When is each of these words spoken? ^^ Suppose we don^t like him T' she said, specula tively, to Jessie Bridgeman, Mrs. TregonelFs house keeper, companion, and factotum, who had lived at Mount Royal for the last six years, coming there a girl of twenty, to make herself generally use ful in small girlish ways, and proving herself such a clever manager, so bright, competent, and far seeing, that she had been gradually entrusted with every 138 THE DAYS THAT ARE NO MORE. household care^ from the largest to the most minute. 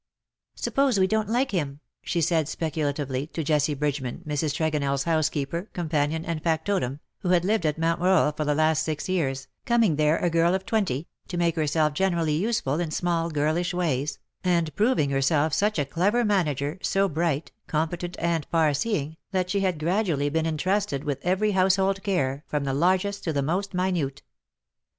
^^ 0.57 0.59
Suppose 0.59 0.99
we 0.99 1.07
don^t 1.07 1.27
like 1.29 1.51
him 1.51 1.75
T' 1.75 1.81
she 2.09 2.21
said, 2.21 2.47
specula 2.49 2.91
tively, 2.91 3.31
to 3.33 3.43
Jessie 3.43 3.75
Bridgeman, 3.75 4.23
Mrs. 4.25 4.55
TregonelFs 4.55 5.05
house 5.05 5.29
keeper, 5.29 5.69
companion, 5.73 6.25
and 6.25 6.41
factotum, 6.41 7.01
who 7.19 7.29
had 7.29 7.45
lived 7.45 7.67
at 7.67 7.77
Mount 7.77 8.01
Royal 8.01 8.31
for 8.31 8.43
the 8.43 8.55
last 8.55 8.81
six 8.81 9.07
years, 9.07 9.47
coming 9.63 9.97
there 9.97 10.17
a 10.17 10.31
girl 10.31 10.55
of 10.55 10.65
twenty, 10.65 11.07
to 11.27 11.37
make 11.37 11.55
herself 11.55 11.93
generally 11.93 12.33
use 12.33 12.61
ful 12.61 12.79
in 12.79 12.89
small 12.89 13.29
girlish 13.29 13.75
ways, 13.75 14.17
and 14.43 14.75
proving 14.75 15.11
herself 15.11 15.53
such 15.53 15.77
a 15.77 15.85
clever 15.85 16.25
manager, 16.25 16.79
so 16.81 17.07
bright, 17.07 17.51
competent, 17.67 18.17
and 18.17 18.47
far 18.49 18.73
seeing, 18.73 19.17
that 19.29 19.51
she 19.51 19.59
had 19.59 19.77
been 19.77 19.85
gradually 19.85 20.31
entrusted 20.35 21.03
with 21.03 21.19
every 21.21 21.49
138 21.49 21.51
THE 21.51 21.51
DAYS 21.51 21.51
THAT 21.51 21.51
ARE 21.51 21.51
NO 21.51 21.85
MORE. 21.85 21.89
household 21.91 22.41
care^ 22.41 22.49
from 22.49 22.63
the 22.63 22.73
largest 22.73 23.23
to 23.25 23.31
the 23.31 23.43
most 23.43 23.75
minute. 23.75 24.23